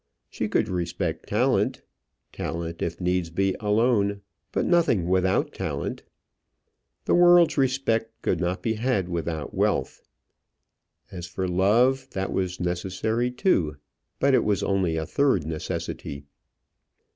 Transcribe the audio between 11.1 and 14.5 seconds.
As for love, that was necessary too; but it